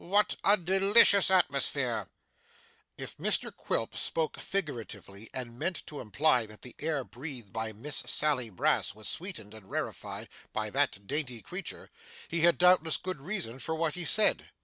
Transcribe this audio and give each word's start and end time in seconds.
What 0.03 0.35
a 0.43 0.57
delicious 0.57 1.29
atmosphere!' 1.29 2.07
If 2.97 3.17
Mr 3.17 3.55
Quilp 3.55 3.95
spoke 3.95 4.39
figuratively, 4.39 5.29
and 5.31 5.59
meant 5.59 5.85
to 5.85 5.99
imply 5.99 6.47
that 6.47 6.63
the 6.63 6.75
air 6.79 7.03
breathed 7.03 7.53
by 7.53 7.71
Miss 7.71 7.97
Sally 8.07 8.49
Brass 8.49 8.95
was 8.95 9.07
sweetened 9.07 9.53
and 9.53 9.69
rarefied 9.69 10.27
by 10.53 10.71
that 10.71 11.05
dainty 11.05 11.43
creature, 11.43 11.91
he 12.27 12.41
had 12.41 12.57
doubtless 12.57 12.97
good 12.97 13.21
reason 13.21 13.59
for 13.59 13.75
what 13.75 13.93
he 13.93 14.03
said. 14.03 14.49